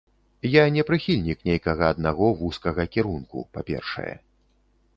[0.51, 4.11] Я не прыхільнік нейкага аднаго вузкага кірунку, па-першае.